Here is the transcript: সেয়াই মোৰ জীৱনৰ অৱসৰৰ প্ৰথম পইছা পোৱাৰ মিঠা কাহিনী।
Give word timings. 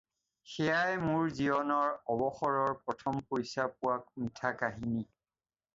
সেয়াই 0.51 0.95
মোৰ 1.03 1.27
জীৱনৰ 1.39 1.93
অৱসৰৰ 2.15 2.75
প্ৰথম 2.87 3.21
পইছা 3.31 3.69
পোৱাৰ 3.77 4.05
মিঠা 4.25 4.55
কাহিনী। 4.65 5.07